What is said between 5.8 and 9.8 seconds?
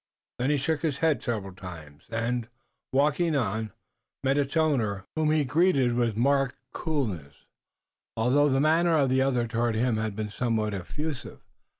with marked coolness, although the manner of the other toward